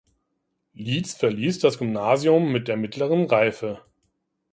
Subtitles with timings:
[0.73, 3.83] Lietz verließ das Gymnasium mit der Mittleren Reife.